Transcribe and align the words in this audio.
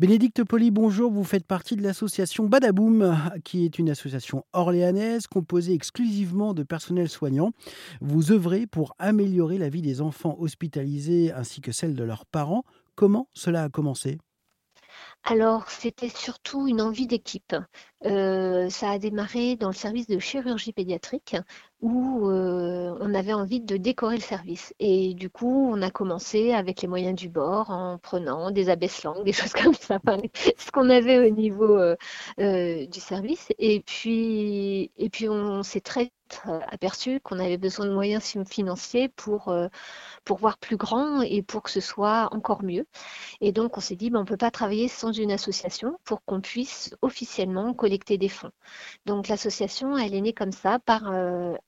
Bénédicte 0.00 0.44
Poli, 0.44 0.70
bonjour. 0.70 1.10
Vous 1.10 1.24
faites 1.24 1.44
partie 1.44 1.74
de 1.74 1.82
l'association 1.82 2.46
Badaboum, 2.46 3.32
qui 3.42 3.64
est 3.64 3.80
une 3.80 3.90
association 3.90 4.44
orléanaise 4.52 5.26
composée 5.26 5.74
exclusivement 5.74 6.54
de 6.54 6.62
personnel 6.62 7.08
soignant. 7.08 7.50
Vous 8.00 8.30
œuvrez 8.30 8.68
pour 8.68 8.94
améliorer 9.00 9.58
la 9.58 9.68
vie 9.68 9.82
des 9.82 10.00
enfants 10.00 10.36
hospitalisés 10.38 11.32
ainsi 11.32 11.60
que 11.60 11.72
celle 11.72 11.96
de 11.96 12.04
leurs 12.04 12.26
parents. 12.26 12.62
Comment 12.94 13.28
cela 13.34 13.64
a 13.64 13.68
commencé? 13.70 14.18
Alors, 15.24 15.68
c'était 15.68 16.08
surtout 16.08 16.68
une 16.68 16.80
envie 16.80 17.08
d'équipe. 17.08 17.56
Euh, 18.04 18.70
ça 18.70 18.92
a 18.92 18.98
démarré 18.98 19.56
dans 19.56 19.68
le 19.68 19.74
service 19.74 20.06
de 20.06 20.20
chirurgie 20.20 20.72
pédiatrique 20.72 21.36
où 21.80 22.28
euh, 22.28 22.96
on 23.00 23.14
avait 23.14 23.32
envie 23.32 23.60
de 23.60 23.76
décorer 23.76 24.16
le 24.16 24.22
service. 24.22 24.74
Et 24.78 25.14
du 25.14 25.30
coup, 25.30 25.68
on 25.72 25.82
a 25.82 25.90
commencé 25.90 26.52
avec 26.52 26.82
les 26.82 26.88
moyens 26.88 27.14
du 27.16 27.28
bord 27.28 27.70
en 27.70 27.98
prenant 27.98 28.50
des 28.50 28.68
abaisse-langues, 28.68 29.24
des 29.24 29.32
choses 29.32 29.52
comme 29.52 29.74
ça, 29.74 29.98
ce 30.58 30.70
qu'on 30.70 30.90
avait 30.90 31.18
au 31.28 31.30
niveau 31.30 31.76
euh, 31.76 32.86
du 32.86 33.00
service. 33.00 33.48
Et 33.58 33.80
puis, 33.80 34.92
et 34.96 35.08
puis 35.10 35.28
on 35.28 35.62
s'est 35.62 35.80
très 35.80 36.12
aperçu 36.70 37.20
qu'on 37.20 37.38
avait 37.38 37.56
besoin 37.56 37.86
de 37.86 37.92
moyens 37.92 38.22
financiers 38.46 39.08
pour, 39.08 39.50
pour 40.24 40.36
voir 40.38 40.58
plus 40.58 40.76
grand 40.76 41.22
et 41.22 41.42
pour 41.42 41.62
que 41.62 41.70
ce 41.70 41.80
soit 41.80 42.28
encore 42.32 42.62
mieux. 42.62 42.86
Et 43.40 43.52
donc, 43.52 43.78
on 43.78 43.80
s'est 43.80 43.96
dit, 43.96 44.10
ben, 44.10 44.18
on 44.18 44.22
ne 44.22 44.26
peut 44.26 44.36
pas 44.36 44.50
travailler 44.50 44.88
sans 44.88 45.12
une 45.12 45.32
association 45.32 45.98
pour 46.04 46.22
qu'on 46.24 46.40
puisse 46.40 46.94
officiellement 47.02 47.72
collecter 47.88 48.18
des 48.18 48.28
fonds. 48.28 48.50
Donc, 49.06 49.28
l'association, 49.28 49.96
elle 49.96 50.14
est 50.14 50.20
née 50.20 50.34
comme 50.34 50.52
ça 50.52 50.78
par 50.78 51.10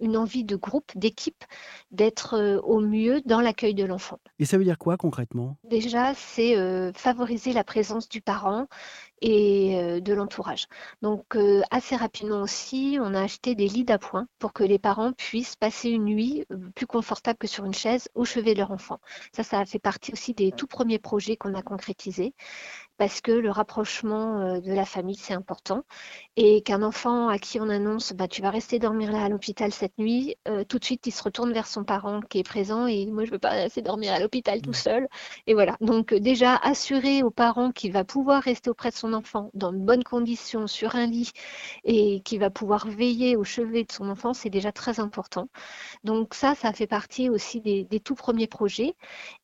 une 0.00 0.16
envie 0.16 0.44
de 0.44 0.56
groupe, 0.56 0.90
d'équipe, 0.94 1.44
d'être 1.90 2.58
au 2.64 2.80
mieux 2.80 3.20
dans 3.26 3.42
l'accueil 3.42 3.74
de 3.74 3.84
l'enfant. 3.84 4.18
Et 4.38 4.46
ça 4.46 4.56
veut 4.56 4.64
dire 4.64 4.78
quoi 4.78 4.96
concrètement? 4.96 5.58
Déjà, 5.64 6.14
c'est 6.14 6.56
favoriser 6.94 7.52
la 7.52 7.64
présence 7.64 8.08
du 8.08 8.22
parent 8.22 8.66
et 9.22 10.00
de 10.00 10.14
l'entourage. 10.14 10.66
Donc 11.02 11.36
assez 11.70 11.96
rapidement 11.96 12.42
aussi, 12.42 12.98
on 13.00 13.14
a 13.14 13.22
acheté 13.22 13.54
des 13.54 13.68
lits 13.68 13.84
d'appoint 13.84 14.26
pour 14.38 14.52
que 14.52 14.64
les 14.64 14.78
parents 14.78 15.12
puissent 15.12 15.56
passer 15.56 15.90
une 15.90 16.04
nuit 16.04 16.44
plus 16.74 16.86
confortable 16.86 17.38
que 17.38 17.46
sur 17.46 17.64
une 17.64 17.74
chaise 17.74 18.08
au 18.14 18.24
chevet 18.24 18.54
de 18.54 18.58
leur 18.58 18.70
enfant. 18.70 18.98
Ça, 19.32 19.42
ça 19.42 19.60
a 19.60 19.64
fait 19.64 19.78
partie 19.78 20.12
aussi 20.12 20.34
des 20.34 20.52
tout 20.52 20.66
premiers 20.66 20.98
projets 20.98 21.36
qu'on 21.36 21.54
a 21.54 21.62
concrétisés 21.62 22.34
parce 22.98 23.20
que 23.20 23.32
le 23.32 23.50
rapprochement 23.50 24.58
de 24.58 24.72
la 24.72 24.86
famille, 24.86 25.16
c'est 25.16 25.34
important. 25.34 25.82
Et 26.36 26.62
qu'un 26.62 26.82
enfant 26.82 27.28
à 27.28 27.38
qui 27.38 27.60
on 27.60 27.68
annonce, 27.68 28.14
bah, 28.14 28.26
tu 28.26 28.40
vas 28.40 28.50
rester 28.50 28.78
dormir 28.78 29.12
là 29.12 29.22
à 29.24 29.28
l'hôpital 29.28 29.70
cette 29.72 29.98
nuit, 29.98 30.36
tout 30.68 30.78
de 30.78 30.84
suite, 30.84 31.06
il 31.06 31.10
se 31.12 31.22
retourne 31.22 31.52
vers 31.52 31.66
son 31.66 31.84
parent 31.84 32.20
qui 32.22 32.38
est 32.38 32.42
présent 32.42 32.86
et 32.86 33.06
moi, 33.06 33.24
je 33.26 33.32
veux 33.32 33.38
pas 33.38 33.50
rester 33.50 33.82
dormir 33.82 34.14
à 34.14 34.18
l'hôpital 34.18 34.62
tout 34.62 34.70
mmh. 34.70 34.74
seul. 34.74 35.08
Et 35.46 35.52
voilà. 35.52 35.76
Donc, 35.82 36.14
déjà, 36.14 36.56
assurer 36.56 37.22
aux 37.22 37.30
parents 37.30 37.70
qu'il 37.70 37.92
va 37.92 38.04
pouvoir 38.04 38.42
rester 38.42 38.70
auprès 38.70 38.90
de 38.90 38.94
son 38.94 39.05
enfant 39.12 39.50
dans 39.54 39.72
de 39.72 39.78
bonnes 39.78 40.04
conditions 40.04 40.66
sur 40.66 40.96
un 40.96 41.06
lit 41.06 41.30
et 41.84 42.20
qui 42.20 42.38
va 42.38 42.50
pouvoir 42.50 42.86
veiller 42.86 43.36
au 43.36 43.44
chevet 43.44 43.84
de 43.84 43.92
son 43.92 44.08
enfant, 44.08 44.34
c'est 44.34 44.50
déjà 44.50 44.72
très 44.72 45.00
important. 45.00 45.48
Donc 46.04 46.34
ça, 46.34 46.54
ça 46.54 46.72
fait 46.72 46.86
partie 46.86 47.30
aussi 47.30 47.60
des, 47.60 47.86
tout 48.00 48.14
premiers 48.14 48.46
projets. 48.46 48.94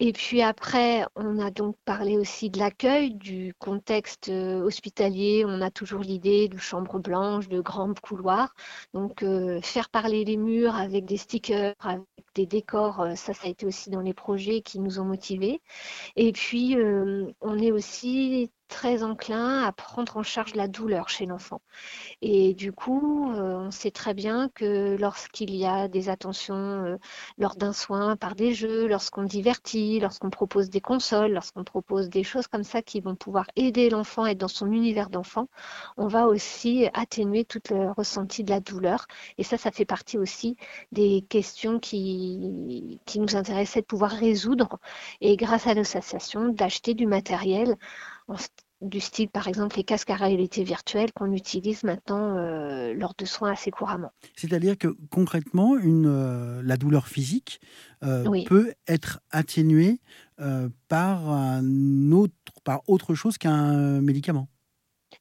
Et 0.00 0.12
puis 0.12 0.42
après, 0.42 1.04
on 1.16 1.38
a 1.38 1.50
donc 1.50 1.76
parlé 1.84 2.18
aussi 2.18 2.50
de 2.50 2.58
l'accueil, 2.58 3.14
du 3.14 3.54
contexte 3.58 4.28
euh, 4.28 4.62
hospitalier. 4.62 5.44
On 5.46 5.60
a 5.60 5.70
toujours 5.70 6.00
l'idée 6.00 6.48
de 6.48 6.58
chambres 6.58 6.98
blanches, 6.98 7.48
de 7.48 7.60
grands 7.60 7.94
couloirs. 7.94 8.54
Donc 8.94 9.22
euh, 9.22 9.60
faire 9.62 9.88
parler 9.88 10.24
les 10.24 10.36
murs 10.36 10.74
avec 10.74 11.04
des 11.04 11.16
stickers, 11.16 11.74
avec 11.80 12.04
des 12.34 12.46
décors, 12.46 13.00
euh, 13.00 13.14
ça, 13.14 13.34
ça 13.34 13.46
a 13.46 13.50
été 13.50 13.66
aussi 13.66 13.90
dans 13.90 14.00
les 14.00 14.14
projets 14.14 14.62
qui 14.62 14.80
nous 14.80 15.00
ont 15.00 15.04
motivés. 15.04 15.60
Et 16.16 16.32
puis, 16.32 16.76
on 17.40 17.58
est 17.58 17.72
aussi 17.72 18.50
très 18.70 19.02
enclin 19.02 19.62
à 19.64 19.72
prendre 19.72 20.16
en 20.16 20.22
charge 20.22 20.54
la 20.54 20.68
douleur 20.68 21.08
chez 21.10 21.26
l'enfant. 21.26 21.60
Et 22.22 22.54
du 22.54 22.72
coup, 22.72 23.32
euh, 23.32 23.56
on 23.58 23.70
sait 23.70 23.90
très 23.90 24.14
bien 24.14 24.48
que 24.54 24.96
lorsqu'il 24.98 25.54
y 25.54 25.66
a 25.66 25.88
des 25.88 26.08
attentions 26.08 26.54
euh, 26.54 26.96
lors 27.36 27.56
d'un 27.56 27.72
soin 27.72 28.16
par 28.16 28.34
des 28.36 28.54
jeux, 28.54 28.86
lorsqu'on 28.86 29.24
divertit, 29.24 30.00
lorsqu'on 30.00 30.30
propose 30.30 30.70
des 30.70 30.80
consoles, 30.80 31.32
lorsqu'on 31.32 31.64
propose 31.64 32.08
des 32.08 32.22
choses 32.22 32.46
comme 32.46 32.62
ça 32.64 32.80
qui 32.80 33.00
vont 33.00 33.16
pouvoir 33.16 33.46
aider 33.56 33.90
l'enfant 33.90 34.24
à 34.24 34.30
être 34.30 34.38
dans 34.38 34.48
son 34.48 34.70
univers 34.72 35.10
d'enfant, 35.10 35.48
on 35.96 36.06
va 36.06 36.28
aussi 36.28 36.88
atténuer 36.94 37.44
tout 37.44 37.60
le 37.70 37.90
ressenti 37.90 38.44
de 38.44 38.50
la 38.50 38.60
douleur. 38.60 39.06
Et 39.36 39.42
ça, 39.42 39.58
ça 39.58 39.72
fait 39.72 39.84
partie 39.84 40.16
aussi 40.16 40.56
des 40.92 41.24
questions 41.28 41.80
qui, 41.80 42.29
qui 43.06 43.20
nous 43.20 43.36
intéressaient 43.36 43.80
de 43.80 43.86
pouvoir 43.86 44.10
résoudre. 44.10 44.78
Et 45.20 45.36
grâce 45.36 45.66
à 45.66 45.74
l'association, 45.74 46.48
d'acheter 46.48 46.94
du 46.94 47.06
matériel 47.06 47.76
du 48.80 49.00
style 49.00 49.28
par 49.28 49.48
exemple 49.48 49.76
les 49.76 49.84
casques 49.84 50.10
à 50.10 50.14
réalité 50.14 50.64
virtuelle 50.64 51.12
qu'on 51.12 51.32
utilise 51.32 51.84
maintenant 51.84 52.36
euh, 52.36 52.94
lors 52.94 53.14
de 53.16 53.24
soins 53.24 53.52
assez 53.52 53.70
couramment. 53.70 54.12
C'est-à-dire 54.36 54.78
que 54.78 54.96
concrètement, 55.10 55.76
une, 55.76 56.06
euh, 56.06 56.62
la 56.64 56.76
douleur 56.76 57.06
physique 57.06 57.60
euh, 58.02 58.24
peut 58.46 58.72
être 58.88 59.20
atténuée 59.30 60.00
par, 60.88 61.28
un 61.28 62.12
autre, 62.12 62.32
par 62.64 62.80
autre 62.88 63.14
chose 63.14 63.36
qu'un 63.36 64.00
médicament. 64.00 64.48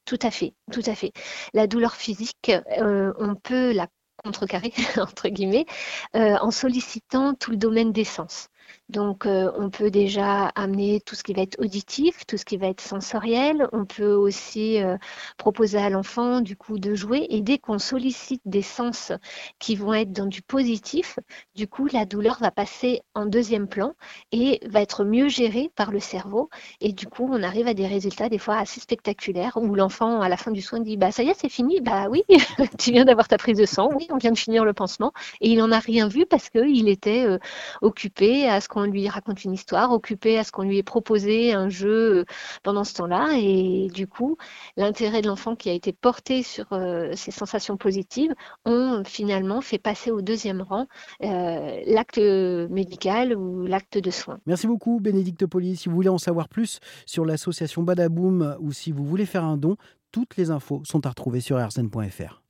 Tout 0.06 0.20
à 0.22 0.32
fait, 0.32 0.54
tout 0.72 0.84
à 0.86 0.96
fait. 0.96 1.12
La 1.54 1.68
douleur 1.68 1.94
physique, 1.96 2.54
on 2.78 3.36
peut 3.36 3.74
la 3.74 3.88
contrecarrer, 4.24 4.74
entre 4.98 5.30
guillemets, 5.30 5.66
en 6.14 6.52
sollicitant 6.52 7.34
tout 7.34 7.52
le 7.52 7.58
domaine 7.58 7.92
des 7.92 8.04
sens. 8.04 8.50
Donc, 8.90 9.28
euh, 9.28 9.52
on 9.56 9.70
peut 9.70 9.92
déjà 9.92 10.48
amener 10.56 11.00
tout 11.02 11.14
ce 11.14 11.24
qui 11.24 11.34
va 11.34 11.44
être 11.44 11.60
auditif, 11.60 12.26
tout 12.26 12.38
ce 12.38 12.46
qui 12.46 12.58
va 12.58 12.68
être 12.68 12.82
sensoriel. 12.82 13.68
On 13.72 13.86
peut 13.86 14.14
aussi 14.14 14.82
euh, 14.82 14.98
proposer 15.38 15.78
à 15.78 15.92
l'enfant, 15.92 16.42
du 16.42 16.56
coup, 16.58 16.80
de 16.80 16.96
jouer. 16.96 17.28
Et 17.30 17.42
dès 17.42 17.60
qu'on 17.60 17.78
sollicite 17.78 18.42
des 18.46 18.64
sens 18.64 19.12
qui 19.60 19.76
vont 19.76 19.94
être 19.94 20.12
dans 20.12 20.26
du 20.26 20.42
positif, 20.42 21.20
du 21.56 21.68
coup, 21.68 21.88
la 21.94 22.06
douleur 22.06 22.40
va 22.40 22.50
passer 22.50 23.02
en 23.14 23.28
deuxième 23.28 23.68
plan 23.68 23.94
et 24.32 24.60
va 24.68 24.82
être 24.82 25.04
mieux 25.04 25.30
gérée 25.30 25.70
par 25.76 25.92
le 25.92 26.00
cerveau. 26.00 26.50
Et 26.82 26.92
du 26.92 27.06
coup, 27.06 27.30
on 27.32 27.44
arrive 27.44 27.68
à 27.68 27.76
des 27.76 27.86
résultats 27.86 28.28
des 28.28 28.40
fois 28.40 28.58
assez 28.58 28.80
spectaculaires 28.80 29.58
où 29.58 29.76
l'enfant, 29.76 30.22
à 30.22 30.30
la 30.30 30.38
fin 30.38 30.50
du 30.50 30.62
soin, 30.62 30.80
dit 30.80 30.98
Bah, 30.98 31.12
ça 31.12 31.22
y 31.22 31.30
est, 31.30 31.40
c'est 31.40 31.50
fini. 31.50 31.80
Bah 31.82 32.08
oui, 32.10 32.24
tu 32.80 32.92
viens 32.92 33.06
d'avoir 33.06 33.28
ta 33.28 33.38
prise 33.38 33.60
de 33.60 33.66
sang. 33.68 33.90
Oui, 33.96 34.08
on 34.10 34.18
vient 34.18 34.32
de 34.32 34.38
finir 34.38 34.66
le 34.66 34.74
pansement. 34.74 35.14
Et 35.42 35.50
il 35.50 35.60
n'en 35.60 35.72
a 35.72 35.80
rien 35.80 36.08
vu 36.08 36.26
parce 36.26 36.50
qu'il 36.50 36.90
était 36.90 37.26
euh, 37.28 37.38
occupé 37.84 38.50
à 38.50 38.62
ce 38.62 38.68
qu'on 38.68 38.79
lui 38.86 39.08
raconte 39.08 39.44
une 39.44 39.54
histoire, 39.54 39.92
occupé 39.92 40.38
à 40.38 40.44
ce 40.44 40.52
qu'on 40.52 40.64
lui 40.64 40.78
ait 40.78 40.84
proposé 40.84 41.54
un 41.54 41.70
jeu 41.70 42.20
euh, 42.20 42.26
pendant 42.64 42.84
ce 42.84 42.94
temps-là. 42.96 43.30
Et 43.38 43.88
du 43.94 44.08
coup, 44.08 44.38
l'intérêt 44.78 45.22
de 45.22 45.28
l'enfant 45.28 45.56
qui 45.56 45.70
a 45.70 45.74
été 45.74 45.94
porté 45.94 46.44
sur 46.44 46.66
euh, 46.72 47.12
ces 47.16 47.32
sensations 47.32 47.78
positives 47.78 48.34
ont 48.66 49.04
finalement 49.06 49.62
fait 49.62 49.78
passer 49.78 50.12
au 50.12 50.22
deuxième 50.22 50.62
rang 50.62 50.88
euh, 51.24 51.80
l'acte 51.86 52.20
médical 52.20 53.36
ou 53.36 53.66
l'acte 53.66 53.98
de 53.98 54.12
soins. 54.12 54.40
Merci 54.46 54.68
beaucoup, 54.68 55.00
Bénédicte 55.00 55.46
Poli. 55.46 55.76
Si 55.76 55.90
vous 55.90 55.96
voulez 55.96 56.10
en 56.10 56.18
savoir 56.18 56.50
plus 56.50 56.80
sur 57.06 57.26
l'association 57.26 57.84
Badaboom 57.84 58.58
ou 58.60 58.72
si 58.72 58.92
vous 58.92 59.06
voulez 59.06 59.26
faire 59.26 59.44
un 59.44 59.58
don, 59.58 59.78
toutes 60.12 60.38
les 60.38 60.52
infos 60.52 60.82
sont 60.86 61.06
à 61.06 61.10
retrouver 61.10 61.40
sur 61.40 61.58
rsn.fr. 61.58 62.42